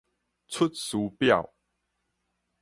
[0.47, 1.53] 出師表